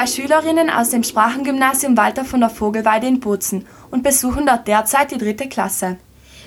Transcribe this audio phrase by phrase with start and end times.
[0.00, 5.10] zwei Schülerinnen aus dem Sprachengymnasium Walter von der Vogelweide in Bozen und besuchen dort derzeit
[5.10, 5.98] die dritte Klasse.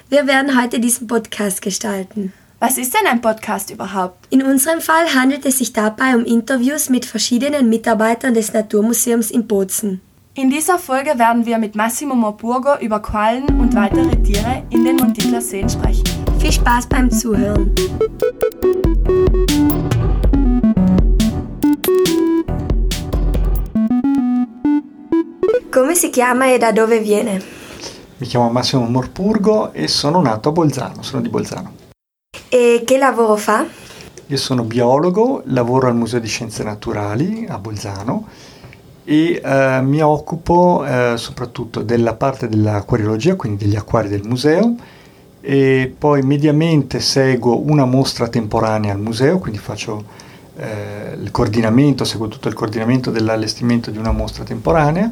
[0.09, 2.33] Wir werden heute diesen Podcast gestalten.
[2.59, 4.25] Was ist denn ein Podcast überhaupt?
[4.31, 9.45] In unserem Fall handelt es sich dabei um Interviews mit verschiedenen Mitarbeitern des Naturmuseums in
[9.45, 10.01] Bozen.
[10.33, 14.95] In dieser Folge werden wir mit Massimo Morburgo über Quallen und weitere Tiere in den
[14.95, 16.05] Monticler Seen sprechen.
[16.39, 17.71] Viel Spaß beim Zuhören!
[25.73, 27.41] Come si chiama e da dove viene?
[28.17, 31.73] Mi chiamo Massimo Morpurgo e sono nato a Bolzano, sono di Bolzano.
[32.47, 33.65] E che lavoro fa?
[34.27, 38.27] Io sono biologo, lavoro al Museo di Scienze Naturali a Bolzano
[39.03, 44.75] e eh, mi occupo eh, soprattutto della parte dell'acquariologia, quindi degli acquari del museo
[45.41, 50.03] e poi mediamente seguo una mostra temporanea al museo, quindi faccio
[50.55, 55.11] eh, il coordinamento, seguo tutto il coordinamento dell'allestimento di una mostra temporanea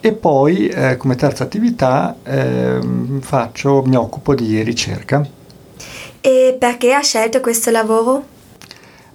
[0.00, 5.26] e poi eh, come terza attività ehm, faccio, mi occupo di ricerca.
[6.20, 8.36] E perché ha scelto questo lavoro?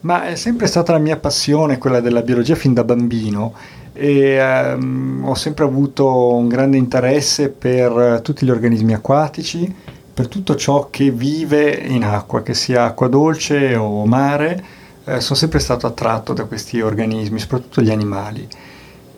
[0.02, 3.54] Ma è sempre stata la mia passione, quella della biologia fin da bambino
[3.94, 9.74] e ehm, ho sempre avuto un grande interesse per tutti gli organismi acquatici,
[10.14, 14.64] per tutto ciò che vive in acqua, che sia acqua dolce o mare,
[15.06, 18.48] eh, sono sempre stato attratto da questi organismi, soprattutto gli animali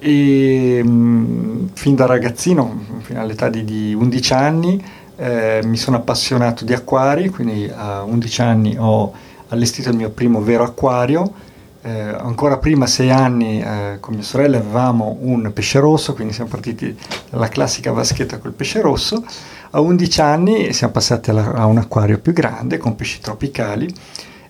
[0.05, 5.97] e mh, mm, fin da ragazzino, fino all'età di, di 11 anni, eh, mi sono
[5.97, 9.11] appassionato di acquari, quindi a 11 anni ho
[9.47, 11.53] allestito il mio primo vero acquario.
[11.81, 16.51] Eh, ancora prima, 6 anni, eh, con mia sorella avevamo un pesce rosso, quindi siamo
[16.51, 16.95] partiti
[17.31, 19.23] dalla classica vaschetta col pesce rosso.
[19.71, 23.91] A 11 anni siamo passati alla, a un acquario più grande con pesci tropicali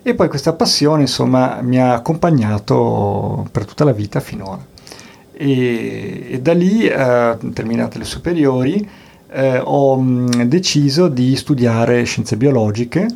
[0.02, 4.74] e poi questa passione insomma mi ha accompagnato per tutta la vita finora
[5.36, 8.88] e, e da lì, eh, terminate le superiori,
[9.28, 13.06] eh, ho mh, deciso di studiare scienze biologiche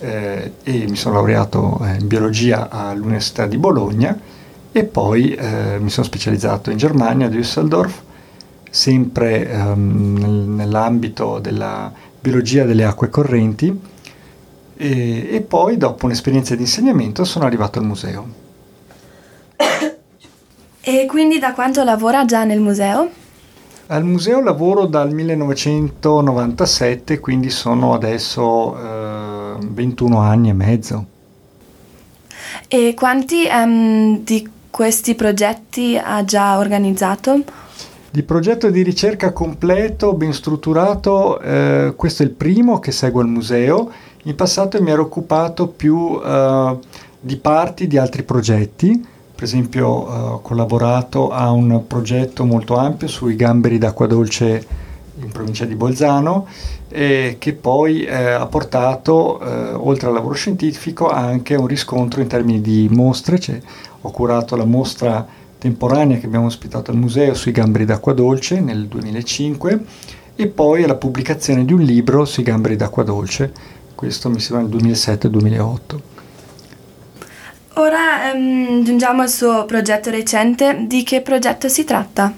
[0.00, 4.18] eh, e mi sono laureato eh, in biologia all'Università di Bologna
[4.72, 8.00] e poi eh, mi sono specializzato in Germania, a Düsseldorf,
[8.70, 13.78] sempre ehm, nel, nell'ambito della biologia delle acque correnti
[14.76, 18.46] e, e poi dopo un'esperienza di insegnamento sono arrivato al museo.
[20.88, 23.10] E quindi da quanto lavora già nel museo?
[23.88, 31.04] Al museo lavoro dal 1997, quindi sono adesso eh, 21 anni e mezzo.
[32.68, 37.42] E quanti um, di questi progetti ha già organizzato?
[38.10, 43.28] Di progetto di ricerca completo, ben strutturato, eh, questo è il primo che seguo al
[43.28, 43.92] museo.
[44.22, 46.78] In passato mi ero occupato più eh,
[47.20, 53.36] di parti di altri progetti per esempio ho collaborato a un progetto molto ampio sui
[53.36, 54.66] gamberi d'acqua dolce
[55.20, 56.48] in provincia di Bolzano
[56.88, 62.26] eh, che poi eh, ha portato eh, oltre al lavoro scientifico anche un riscontro in
[62.26, 63.60] termini di mostre, cioè,
[64.00, 65.24] ho curato la mostra
[65.56, 69.84] temporanea che abbiamo ospitato al museo sui gamberi d'acqua dolce nel 2005
[70.34, 73.52] e poi alla pubblicazione di un libro sui gamberi d'acqua dolce,
[73.94, 76.17] questo mi sembra nel 2007-2008.
[77.78, 80.84] Ora um, giungiamo al suo progetto recente.
[80.88, 82.34] Di che progetto si tratta?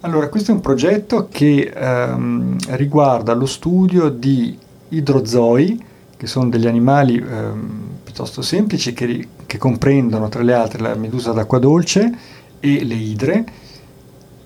[0.00, 4.54] Allora, questo è un progetto che um, riguarda lo studio di
[4.90, 5.82] idrozoi,
[6.14, 11.32] che sono degli animali um, piuttosto semplici che, che, comprendono tra le altre la medusa
[11.32, 12.12] d'acqua dolce
[12.60, 13.44] e le idre.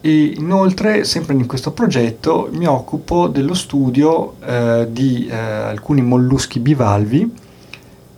[0.01, 6.61] E inoltre, sempre in questo progetto, mi occupo dello studio uh, di uh, alcuni molluschi
[6.61, 7.47] bivalvi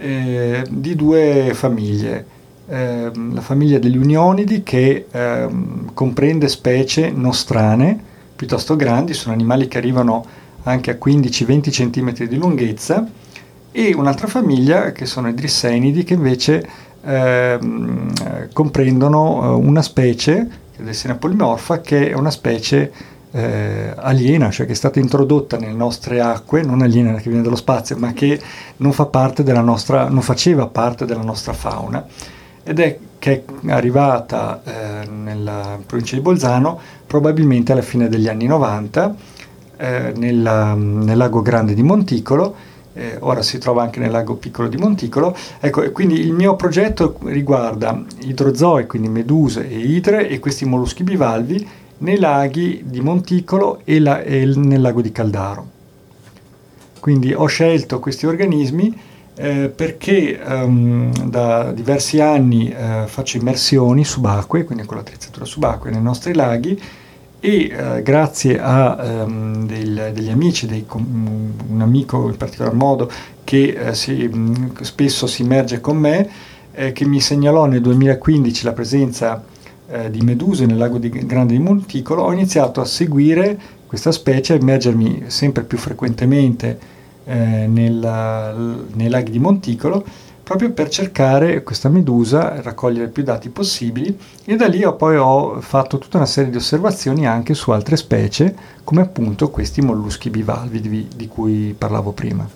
[0.00, 2.38] eh, di due famiglie.
[2.66, 5.48] Eh, la famiglia degli unionidi che eh,
[5.92, 8.08] comprende specie nostrane
[8.40, 10.24] piuttosto grandi, sono animali che arrivano
[10.62, 13.06] anche a 15-20 cm di lunghezza,
[13.70, 16.66] e un'altra famiglia che sono i drissenidi che invece
[17.02, 22.90] ehm, comprendono eh, una specie, che è Dessina polimorfa, che è una specie
[23.32, 27.56] eh, aliena, cioè che è stata introdotta nelle nostre acque, non aliena che viene dallo
[27.56, 28.40] spazio, ma che
[28.78, 32.06] non, fa parte della nostra, non faceva parte della nostra fauna
[32.62, 38.46] ed è che è arrivata eh, nella provincia di Bolzano probabilmente alla fine degli anni
[38.46, 39.14] 90
[39.76, 42.54] eh, nella, nel lago grande di Monticolo,
[42.92, 45.34] eh, ora si trova anche nel lago piccolo di Monticolo.
[45.58, 51.68] Ecco, quindi il mio progetto riguarda idrozoi, quindi meduse e idre e questi molluschi bivalvi
[52.00, 55.68] nei laghi di Monticolo e, la, e nel lago di Caldaro.
[57.00, 59.08] Quindi ho scelto questi organismi
[59.42, 66.02] Eh, perché um, da diversi anni uh, faccio immersioni subacquee, quindi con l'attrezzatura subacquea nei
[66.02, 66.78] nostri laghi
[67.40, 73.10] e uh, grazie a um, del, degli amici, dei, un amico in particolar modo
[73.42, 74.30] che uh, si,
[74.82, 76.28] spesso si immerge con me,
[76.72, 79.42] eh, che mi segnalò nel 2015 la presenza
[80.10, 84.56] di meduse nel lago di Grande di Monticolo, ho iniziato a seguire questa specie, a
[84.56, 86.78] immergermi sempre più frequentemente
[87.24, 88.54] eh, nella,
[88.92, 90.04] nei laghi di Monticolo
[90.50, 95.60] proprio per cercare questa medusa, raccogliere più dati possibili e da lì ho poi ho
[95.60, 98.52] fatto tutta una serie di osservazioni anche su altre specie
[98.82, 102.48] come appunto questi molluschi bivalvi di, di cui parlavo prima.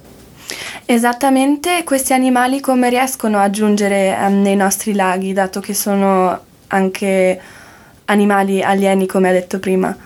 [0.84, 6.36] Esattamente, questi animali come riescono a giungere um, nei nostri laghi, dato che sono
[6.74, 7.40] anche
[8.06, 9.96] animali alieni, come ha detto prima?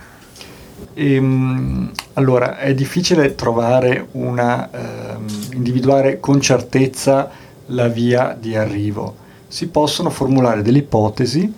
[0.94, 7.30] Ehm, allora, è difficile trovare una, ehm, individuare con certezza
[7.66, 9.26] la via di arrivo.
[9.48, 11.52] Si possono formulare delle ipotesi.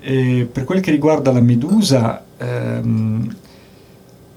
[0.00, 3.36] E per quel che riguarda la medusa, ehm,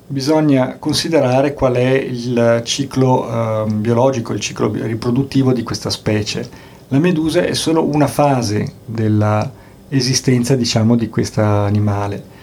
[0.08, 6.50] bisogna considerare qual è il ciclo ehm, biologico, il ciclo riproduttivo di questa specie.
[6.90, 8.74] La medusa è solo una fase
[9.92, 12.40] dell'esistenza, diciamo, di questo animale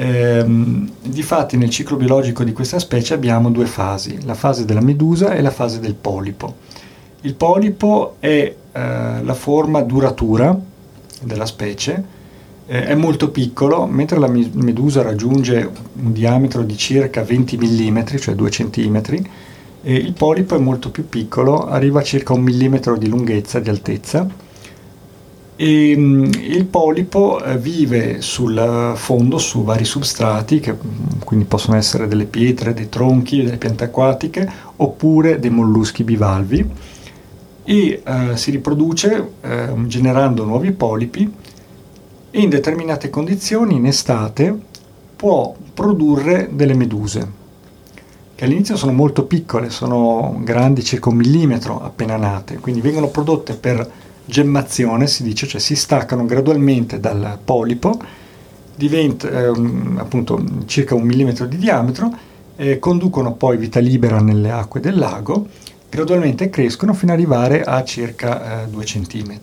[0.00, 5.34] Ehm, difatti nel ciclo biologico di questa specie abbiamo due fasi, la fase della medusa
[5.34, 6.54] e la fase del polipo.
[7.22, 10.56] Il polipo è eh, la forma duratura
[11.22, 12.04] della specie,
[12.66, 15.68] eh, è molto piccolo, mentre la medusa raggiunge
[16.00, 19.02] un diametro di circa 20 mm, cioè 2 cm,
[19.82, 24.28] il polipo è molto più piccolo, arriva a circa un millimetro di lunghezza, di altezza,
[25.60, 31.76] e, um, il polipo eh, vive sul fondo su vari substrati, che mm, quindi possono
[31.76, 36.70] essere delle pietre, dei tronchi, delle piante acquatiche, oppure dei molluschi bivalvi,
[37.64, 41.28] e eh, si riproduce eh, generando nuovi polipi
[42.30, 44.56] e in determinate condizioni in estate
[45.16, 47.46] può produrre delle meduse
[48.36, 53.54] che all'inizio sono molto piccole, sono grandi circa un millimetro appena nate, quindi vengono prodotte
[53.54, 53.90] per
[54.28, 57.98] gemmazione, si dice, cioè si staccano gradualmente dal polipo,
[58.76, 59.46] diventa eh,
[59.96, 62.12] appunto circa un millimetro di diametro,
[62.56, 65.48] eh, conducono poi vita libera nelle acque del lago,
[65.88, 69.38] gradualmente crescono fino ad arrivare a circa eh, 2 cm.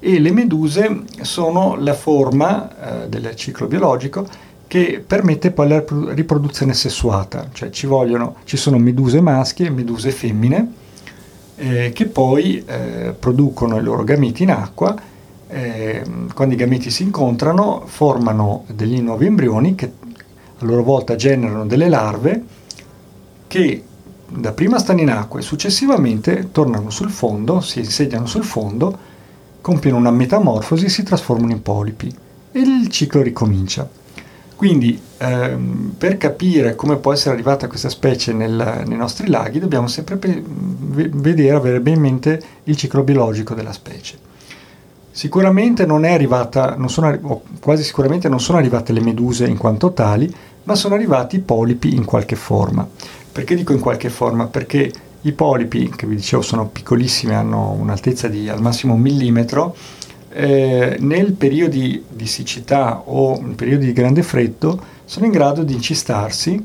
[0.00, 4.26] E le meduse sono la forma eh, del ciclo biologico
[4.66, 5.84] che permette poi la
[6.14, 10.82] riproduzione sessuata, cioè ci, vogliono, ci sono meduse maschi e meduse femmine,
[11.56, 14.94] eh, che poi eh, producono i loro gameti in acqua.
[15.46, 16.02] Eh,
[16.34, 19.92] quando i gameti si incontrano formano degli nuovi embrioni che
[20.58, 22.42] a loro volta generano delle larve
[23.46, 23.84] che
[24.26, 28.98] dapprima stanno in acqua e successivamente tornano sul fondo, si insediano sul fondo,
[29.60, 32.12] compiono una metamorfosi e si trasformano in polipi
[32.50, 33.88] e il ciclo ricomincia.
[34.64, 39.88] Quindi ehm, per capire come può essere arrivata questa specie nel, nei nostri laghi dobbiamo
[39.88, 44.16] sempre pe- vedere, avere ben in mente il ciclo biologico della specie.
[45.10, 49.58] Sicuramente non è arrivata, non sono, o quasi sicuramente non sono arrivate le meduse in
[49.58, 52.88] quanto tali, ma sono arrivati i polipi in qualche forma.
[53.32, 54.46] Perché dico in qualche forma?
[54.46, 54.90] Perché
[55.20, 59.76] i polipi, che vi dicevo sono piccolissimi, hanno un'altezza di al massimo un millimetro,
[60.36, 65.74] eh, nel periodo di, siccità o in periodi di grande freddo sono in grado di
[65.74, 66.62] incistarsi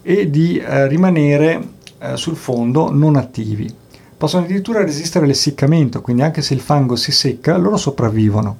[0.00, 3.72] e di eh, rimanere eh, sul fondo non attivi.
[4.16, 8.56] Possono addirittura resistere all'essiccamento, quindi anche se il fango si secca, loro sopravvivono.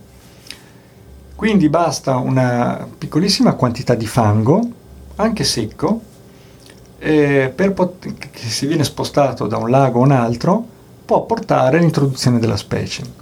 [1.34, 4.60] Quindi basta una piccolissima quantità di fango,
[5.16, 6.00] anche secco,
[6.98, 10.66] eh, pot- che si viene spostato da un lago a un altro,
[11.06, 13.21] può portare all'introduzione della specie.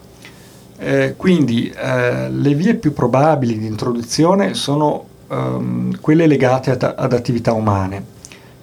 [0.83, 7.13] Eh, quindi eh, le vie più probabili di introduzione sono ehm, quelle legate ad, ad,
[7.13, 8.03] attività umane.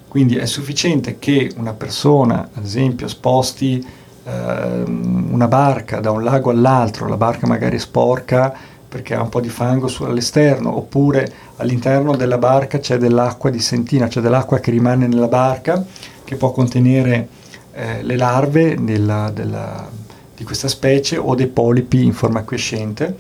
[0.07, 3.85] Quindi è sufficiente che una persona, ad esempio, sposti
[4.23, 8.51] ehm, una barca da un lago all'altro, la barca magari è sporca
[8.89, 14.07] perché ha un po' di fango all'esterno, oppure all'interno della barca c'è dell'acqua di sentina,
[14.07, 15.85] c'è dell'acqua che rimane nella barca
[16.23, 17.27] che può contenere
[17.73, 19.87] eh, le larve della, della
[20.37, 23.15] di questa specie o dei polipi in forma quiescente.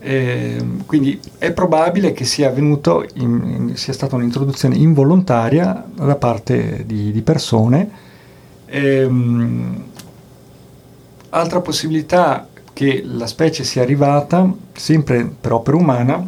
[0.00, 7.20] Eh, quindi è probabile che sia, in, sia stata un'introduzione involontaria da parte di, di
[7.20, 7.90] persone.
[8.64, 9.10] Eh,
[11.28, 16.26] altra possibilità che la specie sia arrivata, sempre per opera umana,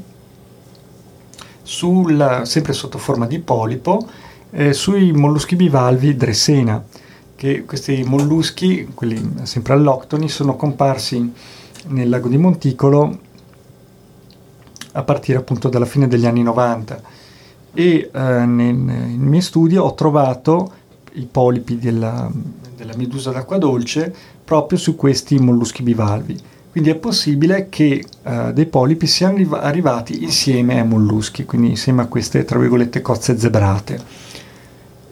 [1.63, 4.07] sul, sempre sotto forma di polipo,
[4.51, 6.85] eh, sui molluschi bivalvi Dressena,
[7.37, 11.33] che questi molluschi, quelli sempre alloctoni, sono comparsi
[11.89, 13.19] nel lago di Monticolo
[14.93, 17.03] a partire appunto dalla fine degli anni 90
[17.75, 20.73] e eh, nel, nei miei studi ho trovato
[21.15, 22.31] i polipi della,
[22.77, 24.15] della medusa d'acqua dolce
[24.45, 26.39] proprio su questi molluschi bivalvi.
[26.71, 32.07] Quindi è possibile che eh, dei polipi siano arrivati insieme ai molluschi, quindi insieme a
[32.07, 34.24] queste, tra virgolette, cozze zebrate.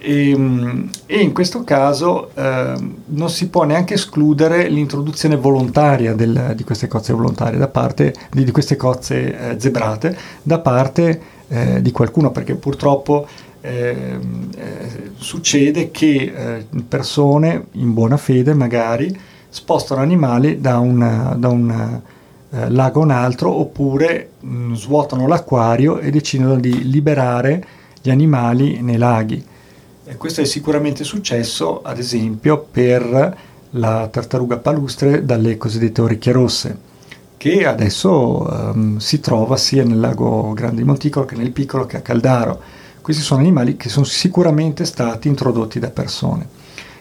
[0.05, 2.75] E, ehm, e, in questo caso eh,
[3.07, 8.45] non si può neanche escludere l'introduzione volontaria del, di queste cozze volontarie da parte di,
[8.45, 13.29] di queste cozze eh, zebrate da parte eh, di qualcuno perché purtroppo
[13.61, 19.17] ehm, eh, succede che eh, persone in buona fede magari
[19.49, 22.01] spostano animali da un, da un
[22.51, 27.65] eh, lago a un altro oppure mh, svuotano l'acquario e decidono di liberare
[28.03, 29.51] gli animali nei laghi
[30.13, 33.37] e questo è sicuramente successo, ad esempio, per
[33.71, 36.79] la tartaruga palustre dalle cosiddette orecchie rosse,
[37.39, 41.97] che adesso um, si trova sia nel lago Grande di Monticolo che nel piccolo che
[41.97, 42.61] a Caldaro.
[43.01, 46.47] Questi sono animali che sono sicuramente stati introdotti da persone.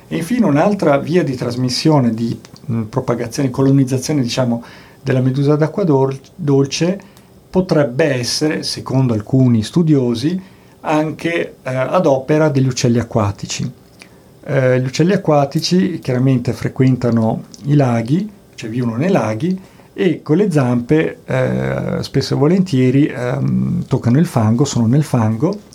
[0.08, 4.64] E infine un'altra via di trasmissione, di mh, propagazione, colonizzazione, diciamo,
[5.04, 7.00] della medusa d'acqua dolce
[7.50, 10.42] potrebbe essere, secondo alcuni studiosi,
[10.82, 13.70] anche eh, ad opera degli uccelli acquatici.
[14.44, 19.60] Eh, gli uccelli acquatici chiaramente frequentano i laghi, cioè vivono nei laghi,
[19.94, 25.70] e con le zampe eh, spesso e volentieri ehm, toccano il fango, sono nel fango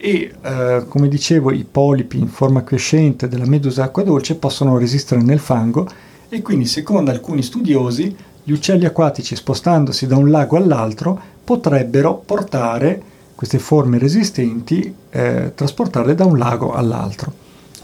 [0.00, 5.20] e eh, come dicevo i polipi in forma crescente della medusa acqua dolce possono resistere
[5.22, 5.88] nel fango
[6.28, 8.14] e quindi secondo alcuni studiosi
[8.44, 13.02] gli uccelli acquatici spostandosi da un lago all'altro potrebbero portare
[13.38, 17.32] queste forme resistenti eh, trasportarle da un lago all'altro.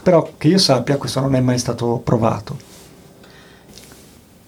[0.02, 2.56] Però che io sappia questo non è mai stato provato.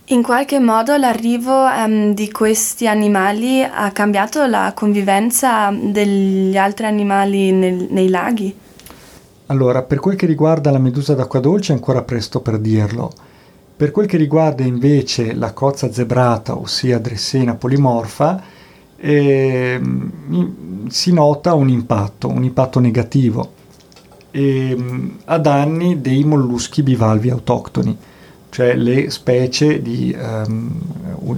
[0.06, 7.52] In qualche modo l'arrivo um, di questi animali ha cambiato la convivenza degli altri animali
[7.52, 8.52] nel, nei laghi?
[9.46, 13.12] Allora, per quel che riguarda la medusa d'acqua dolce è ancora presto per dirlo.
[13.76, 18.54] Per quel che riguarda invece la cozza zebrata, ossia Dressena polimorfa,
[18.96, 19.80] eh,
[20.88, 23.52] si nota un impatto, un impatto negativo
[24.36, 24.76] eh,
[25.24, 27.96] a danni dei molluschi bivalvi autoctoni,
[28.50, 30.70] cioè le specie di, ehm,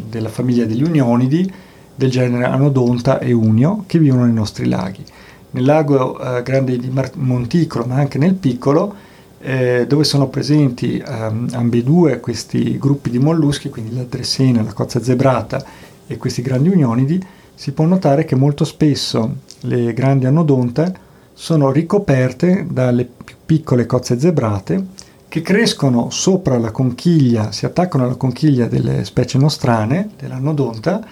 [0.08, 1.50] della famiglia degli unionidi
[1.94, 5.04] del genere Anodonta e Unio che vivono nei nostri laghi.
[5.50, 8.94] Nel lago eh, grande di Mar- Monticolo, ma anche nel piccolo,
[9.40, 15.02] eh, dove sono presenti ehm, ambedue questi gruppi di molluschi, quindi la dressena, la cozza
[15.02, 15.64] zebrata
[16.06, 17.24] e questi grandi unionidi,
[17.58, 20.94] si può notare che molto spesso le grandi anodonte
[21.34, 24.86] sono ricoperte dalle più piccole cozze zebrate
[25.26, 31.04] che crescono sopra la conchiglia, si attaccano alla conchiglia delle specie nostrane, dell'anodonta,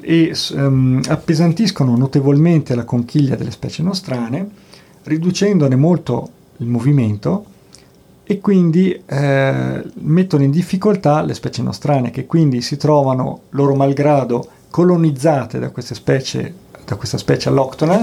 [0.00, 4.48] e um, appesantiscono notevolmente la conchiglia delle specie nostrane,
[5.02, 7.46] riducendone molto il movimento
[8.22, 14.50] e quindi eh, mettono in difficoltà le specie nostrane che quindi si trovano loro malgrado
[14.70, 17.98] colonizzate da, specie, da questa specie alloctona,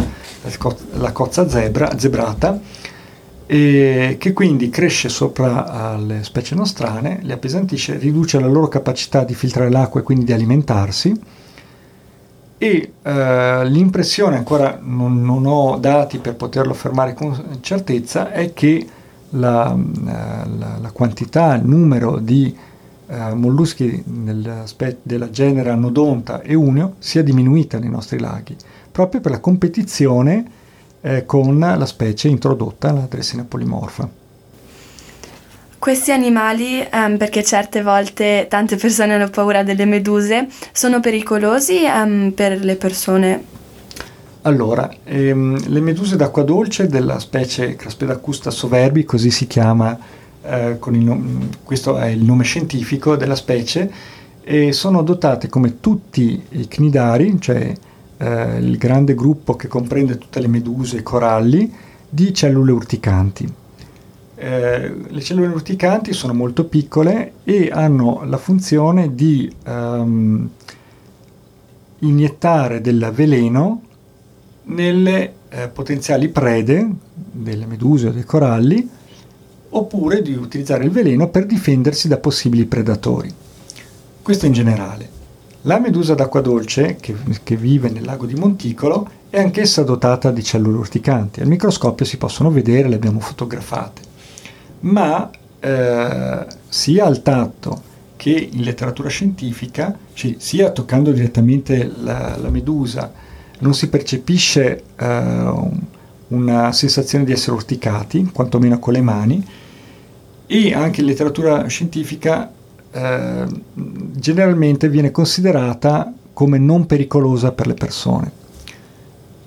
[0.94, 2.60] la cozza zebra, zebrata,
[3.48, 9.70] che quindi cresce sopra le specie nostrane, le appesantisce, riduce la loro capacità di filtrare
[9.70, 11.20] l'acqua e quindi di alimentarsi.
[12.58, 18.88] E eh, l'impressione, ancora non, non, ho dati per poterlo affermare con certezza, è che
[19.32, 22.56] la, eh, la, la quantità, il numero di
[23.08, 24.04] eh, molluschi
[24.66, 28.56] spe- della genere Anodonta e Unio sia diminuita nei nostri laghi,
[28.92, 30.46] proprio per la competizione
[31.02, 34.10] eh, con la specie introdotta, la Dressina polimorfa.
[35.78, 42.32] Questi animali, um, perché certe volte tante persone hanno paura delle meduse, sono pericolosi um,
[42.32, 43.44] per le persone?
[44.42, 49.96] Allora, ehm, le meduse d'acqua dolce della specie Craspedacusta soverbi, così si chiama
[50.48, 53.92] eh, nome, questo è il nome scientifico della specie,
[54.42, 57.74] e sono dotate come tutti i cnidari, cioè
[58.18, 61.74] eh, il grande gruppo che comprende tutte le meduse e coralli,
[62.08, 63.52] di cellule urticanti.
[64.38, 70.50] Eh, le cellule urticanti sono molto piccole e hanno la funzione di um,
[72.00, 73.82] iniettare del veleno
[74.64, 78.90] nelle eh, potenziali prede delle meduse o dei coralli
[79.70, 83.34] oppure di utilizzare il veleno per difendersi da possibili predatori.
[84.22, 85.10] Questo in generale.
[85.62, 90.44] La medusa d'acqua dolce, che, che vive nel lago di Monticolo, è anch'essa dotata di
[90.44, 91.42] cellule urticanti.
[91.42, 94.02] Al microscopio si possono vedere, le abbiamo fotografate.
[94.86, 95.30] ma
[95.60, 103.12] eh, sia al tatto che in letteratura scientifica, cioè sia toccando direttamente la, la medusa,
[103.60, 105.54] non si percepisce eh,
[106.28, 109.46] una sensazione di essere urticati, quantomeno con le mani,
[110.48, 112.52] e anche in letteratura scientifica
[112.92, 118.32] eh, generalmente viene considerata come non pericolosa per le persone.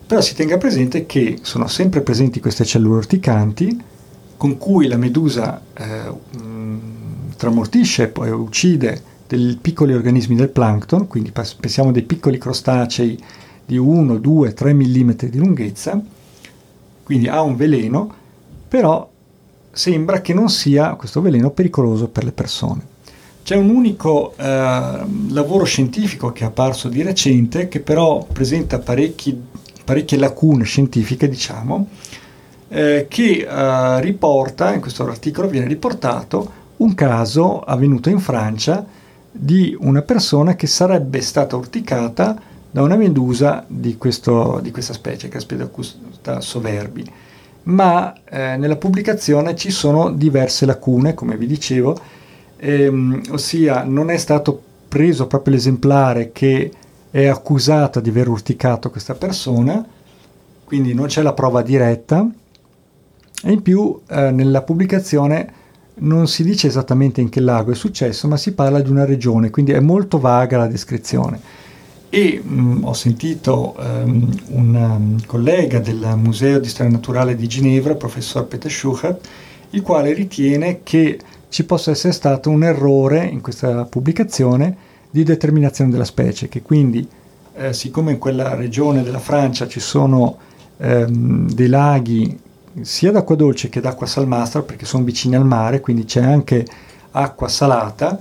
[0.07, 3.85] Però si tenga presente che sono sempre presenti queste cellule urticanti
[4.39, 6.13] con cui la medusa eh,
[7.37, 13.23] tramortisce e poi uccide dei piccoli organismi del plankton, quindi pensiamo dei piccoli crostacei
[13.67, 16.03] di 1, 2, 3 mm di lunghezza,
[17.09, 18.15] quindi ha un veleno,
[18.69, 19.09] però
[19.71, 22.83] sembra che non sia questo veleno pericoloso per le persone.
[23.43, 24.43] C'è un unico eh,
[25.31, 31.89] lavoro scientifico che è apparso di recente, che però presenta parecchie lacune scientifiche, diciamo,
[32.69, 38.85] eh, che eh, riporta, in questo articolo viene riportato, un caso avvenuto in Francia
[39.33, 42.39] di una persona che sarebbe stata urticata
[42.71, 47.05] da una medusa di, questo, di questa specie, Caspidocusta soverbi.
[47.65, 51.99] Ma eh, nella pubblicazione ci sono diverse lacune, come vi dicevo,
[52.57, 56.71] ehm, ossia non è stato preso proprio l'esemplare che
[57.11, 59.85] è accusata di aver urticato questa persona,
[60.65, 62.27] quindi non c'è la prova diretta
[63.43, 65.55] e in più eh, nella pubblicazione
[66.01, 69.51] non si dice esattamente in che lago è successo, ma si parla di una regione,
[69.51, 71.41] quindi è molto vaga la descrizione.
[72.11, 77.47] E mh, mm, ho sentito um, un um, collega del Museo di Storia Naturale di
[77.47, 79.29] Ginevra, professor Peter Schuchert,
[79.71, 81.19] il quale ritiene che
[81.51, 84.77] ci possa essere stato un errore in questa pubblicazione
[85.11, 87.07] di determinazione della specie, che quindi
[87.55, 90.39] eh, siccome in quella regione della Francia ci sono
[90.79, 92.39] ehm, dei laghi
[92.81, 96.65] sia d'acqua dolce che d'acqua salmastra, perché sono vicini al mare, quindi c'è anche
[97.11, 98.19] acqua salata,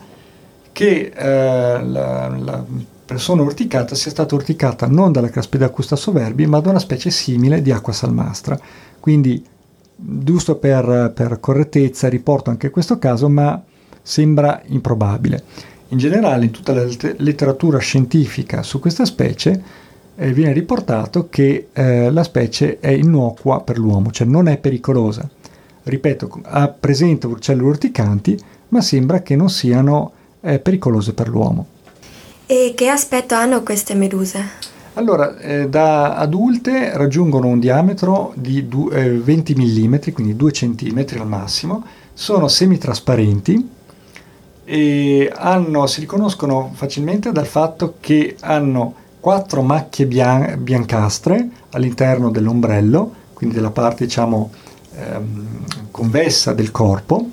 [0.72, 2.66] che eh, la, la,
[3.08, 7.62] persona urticata sia stata urticata non dalla Craspida custa soverbi, ma da una specie simile
[7.62, 8.60] di acqua salmastra.
[9.00, 9.44] Quindi,
[9.96, 13.64] giusto per, per correttezza, riporto anche questo caso, ma
[14.02, 15.42] sembra improbabile.
[15.90, 16.86] In generale, in tutta la
[17.18, 19.64] letteratura scientifica su questa specie,
[20.16, 25.30] eh, viene riportato che eh, la specie è innocua per l'uomo, cioè non è pericolosa.
[25.84, 28.38] Ripeto, ha presente cellule urticanti,
[28.70, 31.68] ma sembra che non siano eh, pericolose per l'uomo.
[32.50, 34.42] E che aspetto hanno queste meduse?
[34.94, 41.28] Allora, eh, da adulte raggiungono un diametro di du- 20 mm, quindi 2 cm al
[41.28, 41.84] massimo,
[42.14, 43.70] sono semitrasparenti
[44.64, 53.14] e hanno, si riconoscono facilmente dal fatto che hanno quattro macchie bian- biancastre all'interno dell'ombrello,
[53.34, 54.52] quindi della parte diciamo
[54.96, 55.48] ehm,
[55.92, 57.30] convessa del corpo,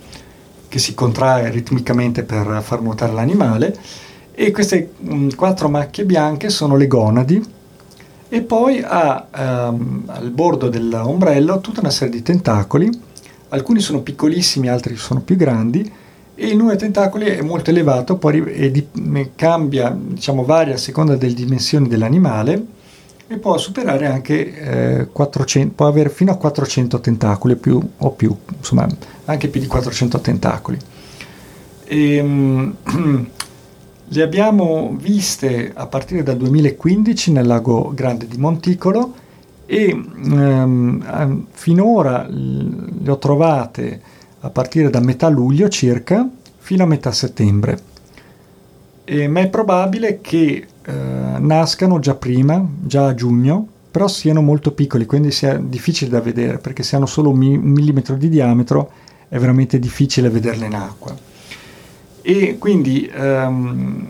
[0.69, 3.79] che si contrae ritmicamente per far nuotare l'animale,
[4.35, 7.43] e queste mh, mm, quattro macchie bianche sono le gonadi,
[8.29, 12.91] e poi ha ehm, al bordo dell'ombrello tutta una serie di tentacoli,
[13.51, 15.89] alcuni sono piccolissimi, altri sono più grandi,
[16.37, 18.89] e il numero di tentacoli è molto elevato, poi di,
[19.37, 22.67] cambia, diciamo, varia a seconda delle dimensioni dell'animale.
[23.27, 28.37] E può superare anche eh, 400, può avere fino a 400 tentacoli più, o più,
[28.57, 28.87] insomma,
[29.27, 30.79] anche più di 400 tentacoli.
[31.85, 32.75] E, um,
[34.15, 39.13] le abbiamo viste a partire dal 2015 nel lago Grande di Monticolo
[39.67, 44.01] e um, finora le ho trovate
[44.39, 47.77] a partire da metà luglio circa fino a metà settembre.
[49.03, 50.93] E, ma è probabile che eh,
[51.41, 56.59] nascano già prima, già a giugno, però siano molto piccoli, quindi sia difficile da vedere,
[56.59, 58.93] perché se hanno solo un millimetro di diametro
[59.29, 61.34] è veramente difficile vederle in acqua.
[62.27, 64.07] E quindi ehm,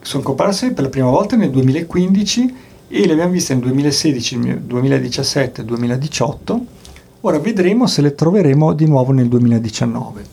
[0.00, 2.54] sono comparse per la prima volta nel 2015
[2.88, 6.82] e le abbiamo viste nel 2016, 2017, 2018
[7.26, 10.24] Ora vedremo se le troveremo di nuovo nel 2019.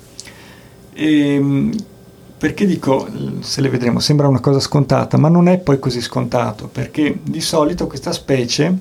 [0.94, 1.74] E, ehm,
[2.38, 3.08] perché dico
[3.39, 4.00] se le vedremo?
[4.00, 8.78] Sembra una cosa scontata, ma non è poi così scontato, perché di solito questa specie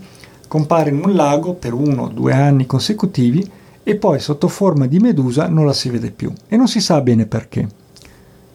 [0.48, 3.48] compare in un lago per uno o due anni consecutivi
[3.84, 7.00] e poi sotto forma di medusa non la si vede più e non si sa
[7.00, 7.68] bene perché.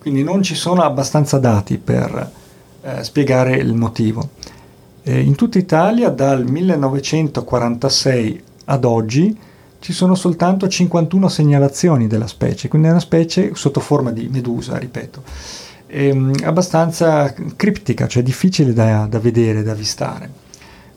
[0.05, 2.31] Quindi non ci sono abbastanza dati per
[2.83, 4.29] eh, spiegare il motivo.
[5.01, 9.35] Eh, in tutta Italia dal 1946 ad oggi
[9.79, 14.77] ci sono soltanto 51 segnalazioni della specie, quindi è una specie sotto forma di medusa,
[14.77, 15.23] ripeto,
[15.87, 20.29] ehm, abbastanza criptica, cioè difficile da, da vedere, da avvistare.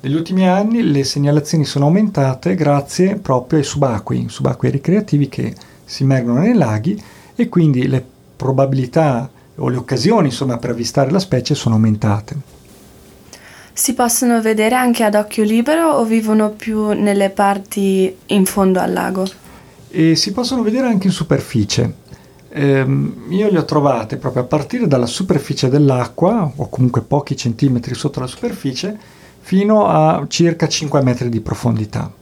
[0.00, 6.02] Negli ultimi anni le segnalazioni sono aumentate grazie proprio ai subacquei, subacquei ricreativi che si
[6.02, 7.02] immergono nei laghi
[7.34, 12.37] e quindi le probabilità o le occasioni insomma, per avvistare la specie sono aumentate.
[13.72, 18.92] Si possono vedere anche ad occhio libero o vivono più nelle parti in fondo al
[18.92, 19.27] lago?
[19.90, 22.07] E si possono vedere anche in superficie.
[22.51, 27.94] Ehm, io le ho trovate proprio a partire dalla superficie dell'acqua, o comunque pochi centimetri
[27.94, 28.98] sotto la superficie,
[29.40, 32.12] fino a circa 5 metri di profondità,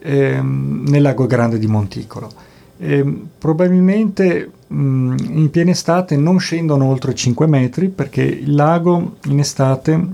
[0.00, 2.50] ehm, nel lago Grande di Monticolo.
[2.84, 9.38] Ehm, probabilmente mh, in piena estate non scendono oltre 5 metri perché il lago in
[9.38, 10.06] estate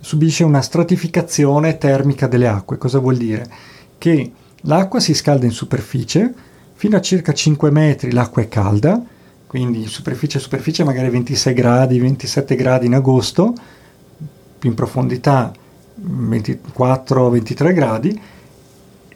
[0.00, 2.78] subisce una stratificazione termica delle acque.
[2.78, 3.48] Cosa vuol dire?
[3.96, 6.34] Che l'acqua si scalda in superficie,
[6.82, 9.00] Fino a circa 5 metri l'acqua è calda,
[9.46, 13.54] quindi superficie a superficie magari 26 gradi, 27 gradi in agosto,
[14.58, 15.52] più in profondità
[16.04, 18.20] 24-23 gradi,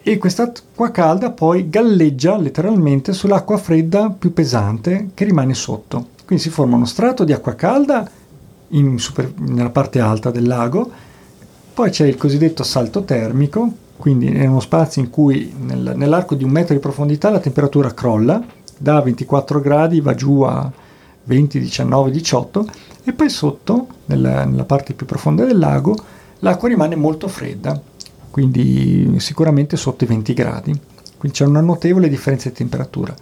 [0.09, 6.07] e quest'acqua calda poi galleggia letteralmente sull'acqua fredda più pesante che rimane sotto.
[6.25, 8.09] Quindi si forma uno strato di acqua calda
[8.95, 10.89] super, nella parte alta del lago,
[11.73, 16.43] poi c'è il cosiddetto salto termico quindi è uno spazio in cui nel, nell'arco di
[16.43, 18.41] un metro di profondità la temperatura crolla,
[18.77, 20.71] da 24 gradi va giù a
[21.23, 22.67] 20, 19, 18
[23.03, 25.97] e poi sotto, nella, nella parte più profonda del lago,
[26.39, 27.81] l'acqua rimane molto fredda,
[28.37, 30.79] quindi sicuramente sotto i 20 gradi.
[31.17, 33.15] Quindi c'è una notevole differenza di temperatura.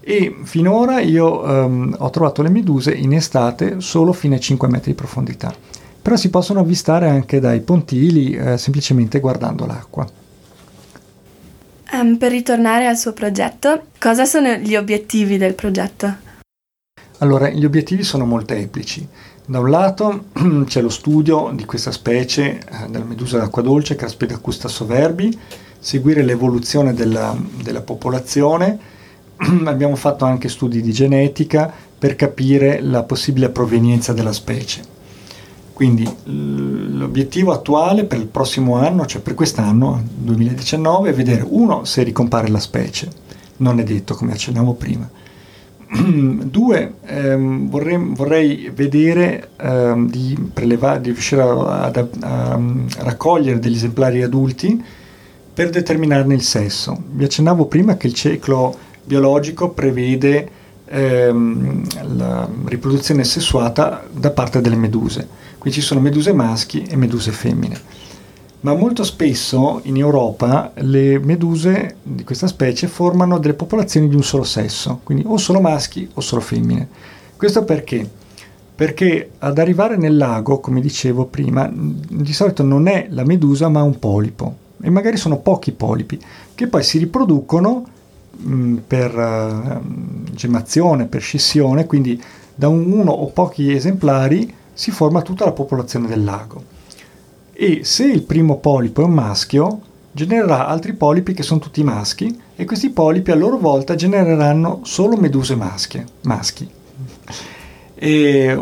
[0.00, 4.90] E finora io um, ho trovato le meduse in estate solo fino a 5 metri
[4.90, 5.54] di profondità
[6.02, 10.08] però si possono avvistare anche dai pontili eh, semplicemente guardando l'acqua.
[11.92, 16.28] Um, per ritornare al suo progetto, cosa sono gli obiettivi del progetto?
[17.18, 19.06] Allora, gli obiettivi sono molteplici.
[19.50, 20.26] Da un lato
[20.66, 25.36] c'è lo studio di questa specie eh, della medusa d'acqua dolce, Caspida soverbi,
[25.76, 28.78] seguire l'evoluzione della, della popolazione.
[29.66, 34.82] Abbiamo fatto anche studi di genetica per capire la possibile provenienza della specie.
[35.72, 42.04] Quindi l'obiettivo attuale per il prossimo anno, cioè per quest'anno, 2019, è vedere uno se
[42.04, 43.10] ricompare la specie,
[43.56, 45.10] non è detto come accennavo prima.
[46.50, 52.60] Due, ehm, vorrei, vorrei, vedere ehm, di, prelevare, di riuscire a, a, a,
[52.98, 54.82] raccogliere degli esemplari adulti
[55.52, 56.96] per determinarne il sesso.
[57.10, 60.48] Vi accennavo prima che il ciclo biologico prevede
[60.86, 61.84] ehm,
[62.16, 67.78] la riproduzione sessuata da parte delle meduse Qui ci sono meduse maschi e meduse femmine.
[68.62, 74.22] Ma molto spesso in Europa le meduse di questa specie formano delle popolazioni di un
[74.22, 76.86] solo sesso, quindi o solo maschi o solo femmine.
[77.38, 78.06] Questo perché?
[78.74, 83.82] Perché ad arrivare nel lago, come dicevo prima, di solito non è la medusa ma
[83.82, 86.20] un polipo e magari sono pochi polipi
[86.54, 87.84] che poi si riproducono
[88.36, 92.22] mh, per uh, gemmazione, per scissione, quindi
[92.54, 96.79] da un, uno o pochi esemplari si forma tutta la popolazione del lago.
[97.62, 99.80] E se il primo polipo è un maschio,
[100.12, 105.18] genererà altri polipi che sono tutti maschi e questi polipi a loro volta genereranno solo
[105.18, 106.66] meduse maschie, maschi.
[107.96, 108.58] E,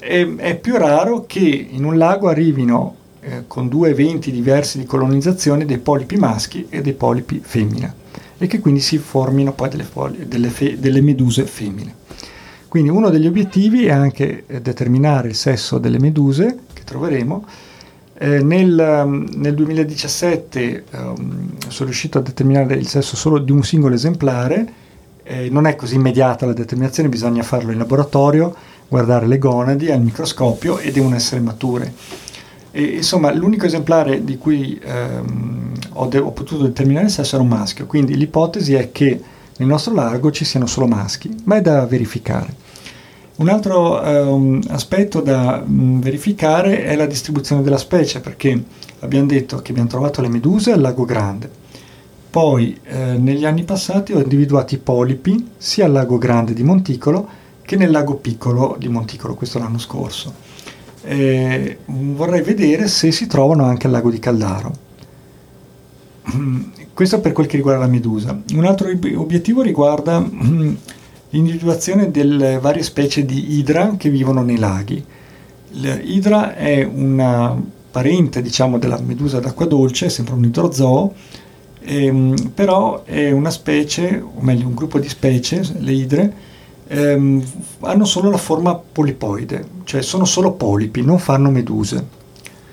[0.00, 4.84] è, è, più raro che in un lago arrivino eh, con due eventi diversi di
[4.84, 7.94] colonizzazione dei polipi maschi e dei polipi femmina
[8.36, 9.86] e che quindi si formino poi delle,
[10.26, 11.94] delle, fe, delle meduse femmine.
[12.66, 17.44] Quindi uno degli obiettivi è anche eh, determinare il sesso delle meduse che troveremo.
[18.22, 23.62] Eh, nel, um, nel, 2017 um, sono riuscito a determinare il sesso solo di un
[23.62, 24.72] singolo esemplare,
[25.22, 28.54] eh, non è così immediata la determinazione, bisogna farlo in laboratorio,
[28.88, 31.94] guardare le gonadi al microscopio e devono essere mature.
[32.70, 37.42] E, insomma, l'unico esemplare di cui ehm, ho, de- ho, potuto determinare il sesso era
[37.42, 39.18] un maschio, quindi l'ipotesi è che
[39.56, 42.68] nel nostro largo ci siano solo maschi, ma è da verificare.
[43.40, 48.62] Un altro um, aspetto da um, verificare è la distribuzione della specie, perché
[48.98, 51.50] abbiamo detto che abbiamo trovato le meduse al lago Grande.
[52.28, 57.26] Poi eh, negli anni passati ho individuato i polipi sia al lago Grande di Monticolo
[57.62, 60.34] che nel lago Piccolo di Monticolo, questo l'anno scorso.
[61.02, 64.72] Eh, vorrei vedere se si trovano anche al lago di Caldaro.
[66.92, 68.38] Questo per quel che riguarda la medusa.
[68.52, 70.74] Un altro obiettivo riguarda mm,
[71.30, 75.02] l'individuazione delle varie specie di idra che vivono nei laghi.
[75.72, 77.56] L'idra è una
[77.90, 81.12] parente diciamo, della medusa d'acqua dolce, sempre un idrozoo,
[81.80, 86.34] ehm, però è una specie, o meglio un gruppo di specie, le idre,
[86.88, 87.42] ehm,
[87.80, 92.18] hanno solo la forma polipoide, cioè sono solo polipi, non fanno meduse.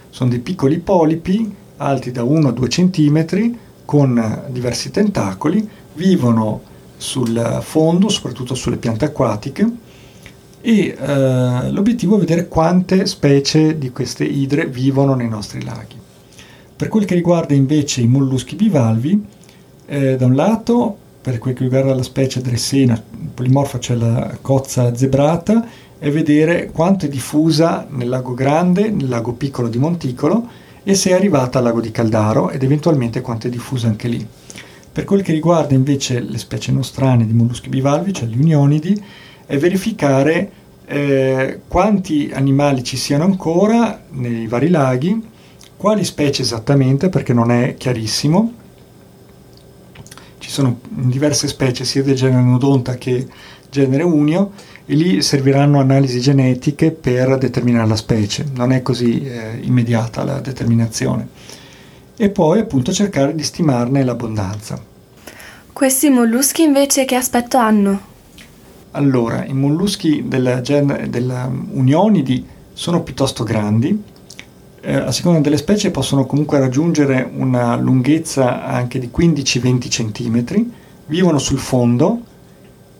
[0.09, 6.61] Sono dei piccoli polipi alti da 1 a 2 cm con diversi tentacoli, vivono
[6.97, 9.69] sul fondo, soprattutto sulle piante acquatiche,
[10.59, 15.95] e eh, l'obiettivo è vedere quante specie di queste idre vivono nei nostri laghi.
[16.75, 19.25] Per quel che riguarda invece i molluschi bivalvi,
[19.85, 23.01] eh, da un lato, per quel che riguarda la specie dressena
[23.33, 25.65] polimorfa, cioè la cozza zebrata,
[25.99, 30.47] è vedere quanto è diffusa nel lago grande, nel lago piccolo di Monticolo
[30.83, 34.27] e se è arrivata al lago di Caldaro ed eventualmente quanto è diffusa anche lì.
[34.97, 38.99] Per quel che riguarda invece le specie nostrane di molluschi bivalvi, cioè gli unionidi,
[39.45, 40.51] è verificare
[40.87, 45.21] eh, quanti animali ci siano ancora nei vari laghi,
[45.77, 48.53] quali specie esattamente, perché non è chiarissimo.
[50.39, 53.27] Ci sono diverse specie sia del genere Nodonta che
[53.69, 54.53] genere Unio
[54.87, 60.39] e lì serviranno analisi genetiche per determinare la specie, non è così eh, immediata la
[60.39, 61.27] determinazione.
[62.17, 64.86] E poi appunto cercare di stimarne l'abbondanza.
[65.77, 68.01] Questi molluschi invece che aspetto hanno?
[68.93, 74.03] Allora, i molluschi della, gen- della Unionidi sono piuttosto grandi,
[74.81, 80.65] eh, a seconda delle specie possono comunque raggiungere una lunghezza anche di 15-20 cm,
[81.05, 82.21] vivono sul fondo,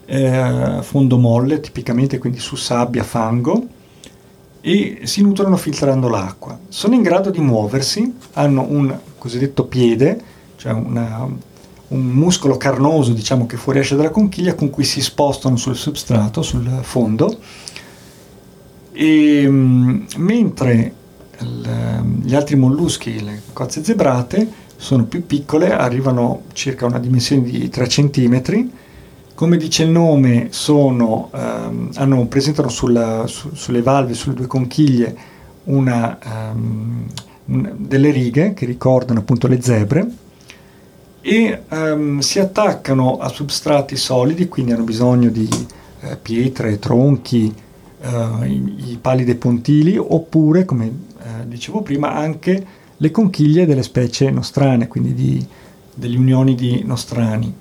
[0.05, 3.69] eh, fondo molle tipicamente, quindi su sabbia, fango,
[4.61, 6.59] e si nutrono filtrando l'acqua.
[6.67, 10.21] Sono in grado di muoversi, hanno un cosiddetto piede,
[10.57, 11.27] cioè una,
[11.89, 16.79] un muscolo carnoso diciamo, che fuoriesce dalla conchiglia con cui si spostano sul substrato, sul
[16.81, 17.37] fondo,
[18.91, 20.93] e, mm, mentre
[22.23, 27.69] gli altri molluschi, le cozze zebrate, sono più piccole, arrivano circa a una dimensione di
[27.69, 28.69] 3 cm.
[29.35, 35.15] Come dice il nome, sono, ehm, hanno, presentano sulla, su, sulle valve, sulle due conchiglie,
[35.65, 36.17] una,
[36.55, 37.05] un,
[37.45, 40.07] delle righe che ricordano appunto le zebre
[41.21, 45.47] e um, si attaccano a substrati solidi, quindi hanno bisogno di
[46.01, 47.53] eh, pietre, tronchi,
[47.99, 53.83] eh, i, i, pali dei pontili, oppure, come eh, dicevo prima, anche le conchiglie delle
[53.83, 55.45] specie nostrane, quindi di,
[55.93, 57.53] degli unionidi nostrani.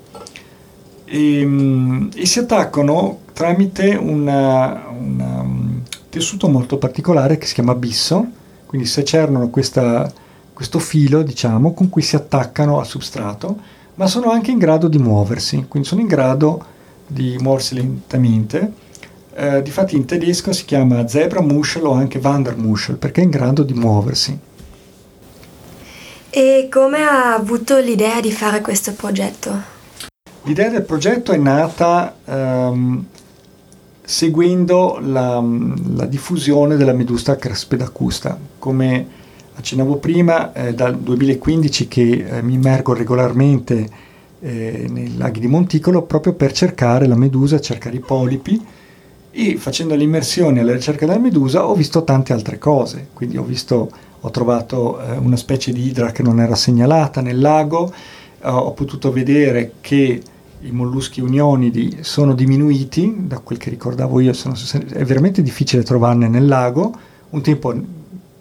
[1.05, 7.75] E, um, e, si attaccano tramite una, una, un tessuto molto particolare che si chiama
[7.75, 8.25] bisso,
[8.65, 10.11] quindi secernono questa,
[10.57, 13.59] questo filo, diciamo, con cui si attaccano al substrato,
[13.93, 16.65] ma sono anche in grado di muoversi, quindi sono in grado
[17.05, 18.85] di muoversi lentamente
[19.39, 23.61] eh, difatti in tedesco si chiama Zebra Muschel o anche Wandermuschel perché è in grado
[23.61, 24.39] di muoversi.
[26.31, 29.75] E come ha avuto l'idea di fare questo progetto?
[30.41, 33.05] L'idea del progetto è nata ehm,
[34.03, 35.39] seguendo la,
[35.93, 38.39] la, diffusione della Medusa craspedacusta.
[38.57, 39.07] Come
[39.57, 43.89] accennavo prima, è dal 2015 che eh, mi immergo regolarmente
[44.39, 48.63] eh, nei laghi di Monticolo proprio per cercare la medusa, cercare i polipi
[49.31, 53.89] e facendo l'immersione alla ricerca della medusa ho visto tante altre cose, quindi ho, visto,
[54.19, 57.91] ho trovato eh, una specie di idra che non era segnalata nel lago,
[58.39, 60.21] eh, ho potuto vedere che
[60.61, 64.55] i molluschi unionidi sono diminuiti, da quel che ricordavo io sono,
[64.91, 66.93] è veramente difficile trovarne nel lago,
[67.29, 67.73] un tempo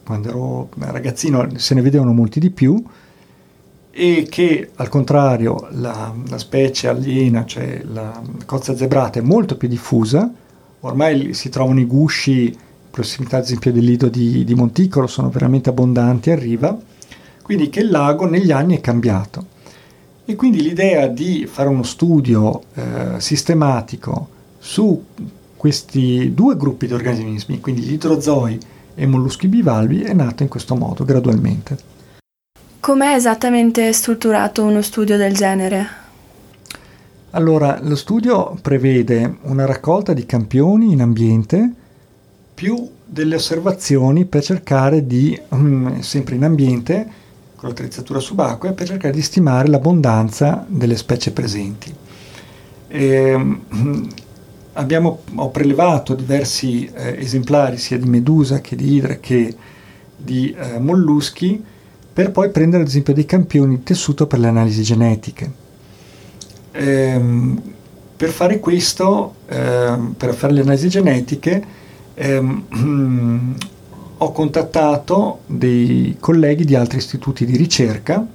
[0.06, 2.80] quando ero ragazzino se ne vedevano molti di più,
[3.90, 9.68] e che al contrario la, la specie aliena, cioè la cozza zebrata, è molto più
[9.68, 10.30] diffusa,
[10.80, 12.54] ormai si trovano i gusci in
[12.90, 16.78] prossimità ad esempio del lido di, di Monticolo, sono veramente abbondanti a riva,
[17.42, 19.54] quindi che il lago negli anni è cambiato.
[20.24, 25.04] E quindi l'idea di fare uno studio eh, sistematico su
[25.56, 28.58] questi due gruppi di organismi, quindi gli idrozoi
[28.96, 31.94] e molluschi bivalvi, è nata in questo modo, gradualmente.
[32.80, 36.04] Com'è esattamente strutturato uno studio del genere?
[37.30, 41.70] Allora, lo studio prevede una raccolta di campioni in ambiente
[42.54, 47.06] più delle osservazioni per cercare di, um, sempre in ambiente,
[47.54, 51.94] con l'attrezzatura subacquea, per cercare di stimare l'abbondanza delle specie presenti.
[52.88, 54.09] E, um,
[54.76, 59.54] abbiamo, ho prelevato diversi eh, esemplari sia di medusa che di idra che
[60.16, 61.62] di eh, molluschi
[62.12, 65.52] per poi prendere ad esempio dei campioni di tessuto per le analisi genetiche.
[66.72, 67.60] Ehm,
[68.16, 71.62] per fare questo, ehm, per fare le analisi genetiche,
[72.14, 73.56] ehm,
[74.18, 78.26] ho contattato dei colleghi di altri istituti di ricerca,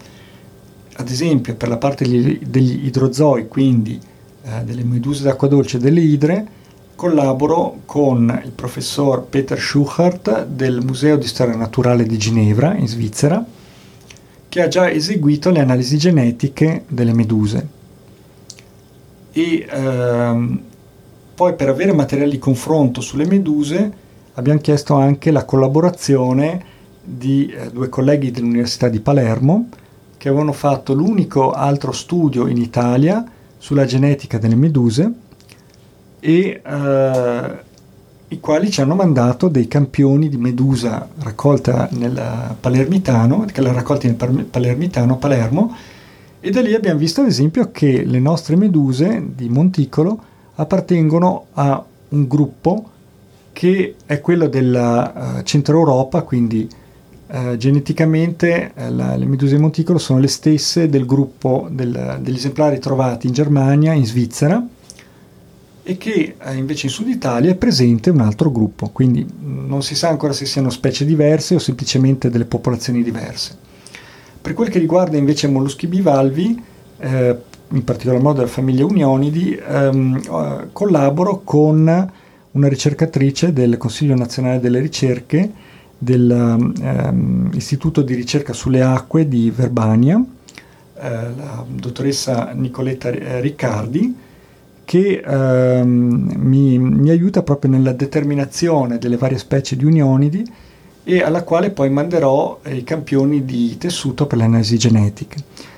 [0.93, 3.99] ad esempio per la parte degli, degli idrozoi, quindi
[4.43, 6.47] eh, delle meduse d'acqua dolce e delle idre,
[6.95, 13.43] collaboro con il professor Peter Schuchart del Museo di Storia Naturale di Ginevra, in Svizzera,
[14.47, 17.67] che ha già eseguito le analisi genetiche delle meduse.
[19.31, 20.61] E ehm,
[21.33, 23.91] poi per avere materiali di confronto sulle meduse
[24.33, 26.63] abbiamo chiesto anche la collaborazione
[27.03, 29.69] di eh, due colleghi dell'Università di Palermo
[30.17, 33.25] che avevano fatto l'unico altro studio in Italia
[33.61, 35.11] sulla genetica delle meduse
[36.19, 37.69] e eh,
[38.27, 44.07] i quali ci hanno mandato dei campioni di medusa raccolta nel Palermitano, che l'ha raccolta
[44.07, 45.75] nel Palermitano, Palermo,
[46.39, 50.19] e da lì abbiamo visto ad esempio che le nostre meduse di Monticolo
[50.55, 52.89] appartengono a un gruppo
[53.53, 56.67] che è quello della uh, Centro Europa, quindi
[57.31, 62.79] uh, geneticamente uh, la, le meduse monticolo sono le stesse del gruppo del, degli esemplari
[62.79, 64.65] trovati in Germania, in Svizzera
[65.83, 70.09] e che invece in Sud Italia è presente un altro gruppo, quindi non si sa
[70.09, 73.57] ancora se siano specie diverse o semplicemente delle popolazioni diverse.
[74.41, 76.63] Per quel che riguarda invece i molluschi bivalvi,
[76.99, 77.35] eh,
[77.69, 82.11] in particolar modo della famiglia Unionidi, ehm, eh, collaboro con
[82.51, 85.51] una ricercatrice del Consiglio nazionale delle ricerche
[86.03, 94.15] dell'Istituto ehm, di ricerca sulle acque di Verbania, eh, la dottoressa Nicoletta Riccardi,
[94.83, 100.43] che ehm, mi, mi, aiuta proprio nella determinazione delle varie specie di unionidi
[101.03, 105.37] e alla quale poi manderò i campioni di tessuto per le analisi genetiche.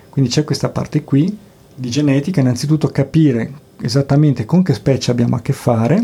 [0.10, 1.38] Quindi c'è questa parte qui
[1.76, 6.02] di genetica, innanzitutto capire esattamente con che specie abbiamo a che fare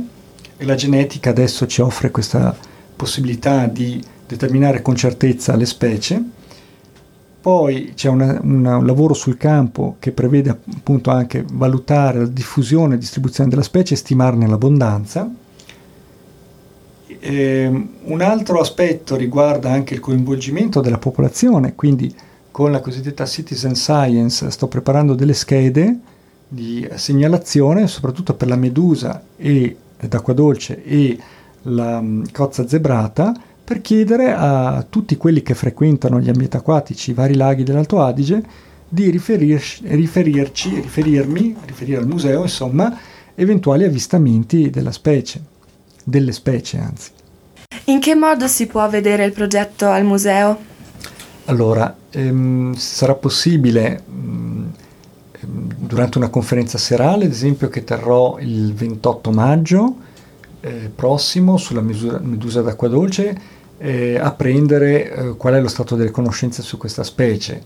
[0.58, 2.54] e la genetica adesso ci offre questa
[3.00, 6.22] possibilità di determinare con certezza le specie.
[7.40, 12.96] Poi c'è una, una, un lavoro sul campo che prevede appunto anche valutare la diffusione
[12.96, 15.32] e distribuzione della specie e stimarne l'abbondanza.
[17.08, 22.14] E, ehm, un altro aspetto riguarda anche il coinvolgimento della popolazione, quindi
[22.52, 25.98] con la cosiddetta citizen science sto preparando delle schede
[26.46, 31.18] di segnalazione soprattutto per la medusa e d'acqua dolce e
[31.64, 37.14] la mm, cozza zebrata per chiedere a tutti quelli che frequentano gli ambienti acquatici, i
[37.14, 38.42] vari laghi dell'Alto Adige,
[38.88, 42.98] di riferirci, riferirci, riferirmi, riferire al museo, insomma,
[43.36, 45.40] eventuali avvistamenti della specie,
[46.04, 47.12] delle specie anzi.
[47.86, 50.58] In che modo si può vedere il progetto al museo?
[51.46, 54.66] Allora, ehm, sarà possibile mh,
[55.42, 59.96] ehm, durante una conferenza serale, ad esempio, che terrò il 28 maggio
[60.62, 66.12] eh, prossimo sulla misura, medusa d'acqua dolce, eh, apprendere eh, qual è lo stato delle
[66.12, 67.62] conoscenze su questa specie.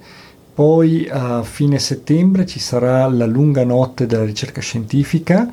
[0.53, 5.51] Poi a fine settembre ci sarà la lunga notte della ricerca scientifica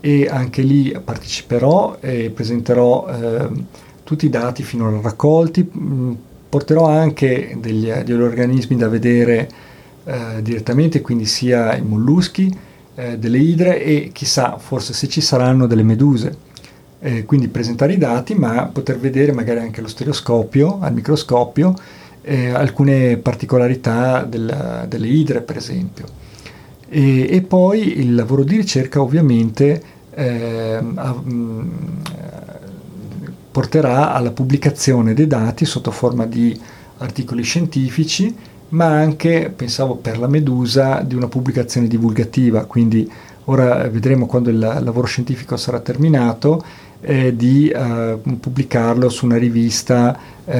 [0.00, 3.64] e anche lì parteciperò e presenterò ehm,
[4.02, 5.62] tutti i dati finora raccolti.
[5.62, 6.16] Mh,
[6.48, 9.48] porterò anche degli, degli organismi da vedere
[10.04, 12.52] eh, direttamente, quindi sia i molluschi,
[12.94, 16.48] eh, delle idre e chissà, forse se ci saranno delle meduse.
[17.02, 21.74] Eh, quindi presentare i dati, ma poter vedere magari anche allo stereoscopio, al microscopio,
[22.22, 26.04] eh, alcune particolarità del, delle idre, per esempio.
[26.88, 29.82] E, e, poi il lavoro di ricerca ovviamente
[30.12, 31.68] eh, ha, mh, mm,
[33.50, 36.58] porterà alla pubblicazione dei dati sotto forma di
[36.98, 38.34] articoli scientifici,
[38.70, 43.10] ma anche, pensavo per la Medusa, di una pubblicazione divulgativa, quindi
[43.44, 46.62] ora vedremo quando il lavoro scientifico sarà terminato,
[47.00, 50.58] eh, di eh, pubblicarlo su una rivista eh,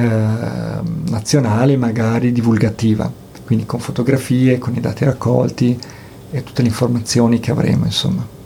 [1.09, 3.11] nazionale, magari divulgativa,
[3.45, 5.79] quindi con fotografie, con i dati raccolti
[6.31, 8.39] e tutte le informazioni che avremo, insomma.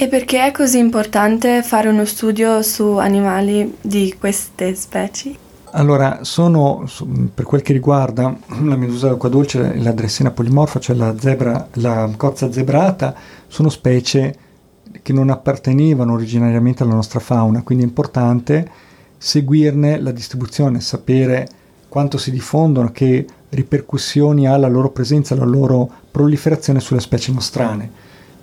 [0.00, 5.46] E perché è così importante fare uno studio su animali di queste specie?
[5.72, 6.88] Allora, sono,
[7.34, 11.68] per quel che riguarda la medusa d'acqua dolce e la dressina polimorfa, cioè la, zebra,
[11.74, 13.14] la cozza zebrata,
[13.48, 14.34] sono specie
[15.02, 18.70] che non appartenevano originariamente alla nostra fauna, quindi è importante
[19.18, 21.48] seguirne la distribuzione, sapere
[21.88, 27.90] quanto si diffondono, che ripercussioni ha la loro presenza, la loro proliferazione sulle specie nostrane.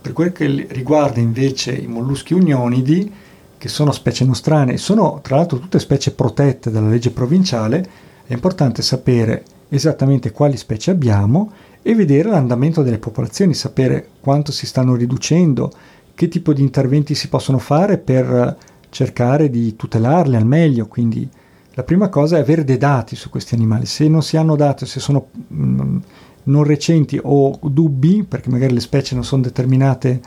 [0.01, 3.11] Per quel che riguarda invece i molluschi unionidi,
[3.57, 7.87] che sono specie nostrane e sono tra l'altro tutte specie protette dalla legge provinciale,
[8.25, 11.51] è importante sapere esattamente quali specie abbiamo
[11.81, 15.71] e vedere l'andamento delle popolazioni, sapere quanto si stanno riducendo,
[16.15, 18.57] che tipo di interventi si possono fare per
[18.89, 20.87] cercare di tutelarli al meglio.
[20.87, 21.29] Quindi
[21.73, 23.85] la prima cosa è avere dei dati su questi animali.
[23.85, 25.97] Se non si hanno dati, se sono mm,
[26.43, 30.21] non recenti o dubbi, perché magari le specie non sono determinate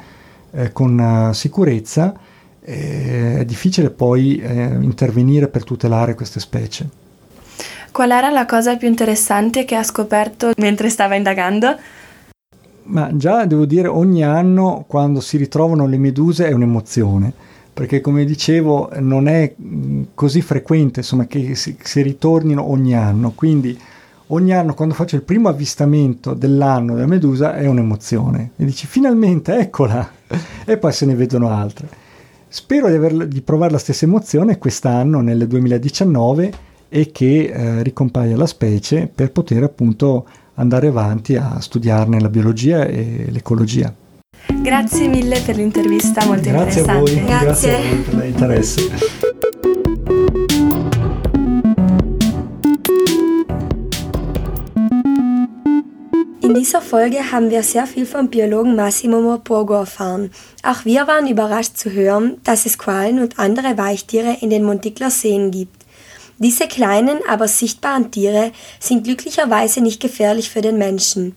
[0.51, 2.15] eh, con uh, sicurezza,
[2.61, 6.89] eh, è difficile poi eh, intervenire per tutelare queste specie.
[7.91, 11.77] Qual era la cosa più interessante che ha scoperto mentre stava indagando?
[12.91, 17.33] Ma già devo dire ogni anno quando si ritrovano le meduse è un'emozione,
[17.73, 19.55] perché come dicevo non è
[20.15, 23.79] così frequente insomma, che si, si ritornino ogni anno, quindi
[24.29, 28.53] ogni anno quando faccio il primo avvistamento dell'anno della medusa è un'emozione.
[28.57, 30.11] E dici finalmente eccola!
[30.65, 31.89] E poi se ne vedono altre.
[32.49, 36.53] Spero di, aver, di provare la stessa emozione quest'anno nel 2019
[36.89, 40.27] e che eh, ricompaia la specie per poter appunto
[40.59, 43.93] andare avanti a studiarne la biologia e l'ecologia.
[44.63, 46.91] Grazie mille per l'intervista, molto grazie interessante.
[46.93, 47.71] A voi, grazie.
[47.71, 48.91] grazie a voi per l'interesse.
[56.41, 60.31] In dieser Folge haben wir sehr viel vom Biologen Massimo Morpurgo erfahren.
[60.63, 65.11] Auch wir waren überrascht zu hören, dass es Qualen und andere Weichtiere in den Montikler
[65.11, 65.78] Seen gibt.
[66.39, 71.35] Diese kleinen, aber sichtbaren Tiere sind glücklicherweise nicht gefährlich für den Menschen.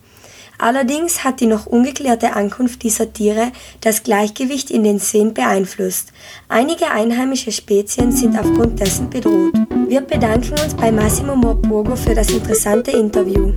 [0.58, 3.50] Allerdings hat die noch ungeklärte Ankunft dieser Tiere
[3.80, 6.12] das Gleichgewicht in den Seen beeinflusst.
[6.48, 9.54] Einige einheimische Spezien sind aufgrund dessen bedroht.
[9.88, 13.52] Wir bedanken uns bei Massimo Morpurgo für das interessante Interview.